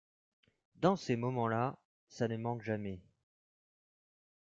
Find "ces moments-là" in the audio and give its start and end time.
0.95-1.77